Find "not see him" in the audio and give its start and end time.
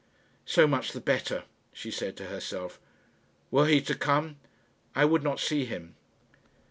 5.21-5.93